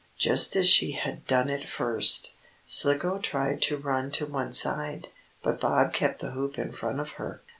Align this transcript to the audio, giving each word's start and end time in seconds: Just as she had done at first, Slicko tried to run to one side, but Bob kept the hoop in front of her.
Just 0.17 0.55
as 0.55 0.65
she 0.67 0.93
had 0.93 1.27
done 1.27 1.47
at 1.51 1.69
first, 1.69 2.33
Slicko 2.65 3.19
tried 3.19 3.61
to 3.61 3.77
run 3.77 4.09
to 4.13 4.25
one 4.25 4.51
side, 4.51 5.09
but 5.43 5.61
Bob 5.61 5.93
kept 5.93 6.21
the 6.21 6.31
hoop 6.31 6.57
in 6.57 6.71
front 6.71 6.99
of 6.99 7.09
her. 7.21 7.43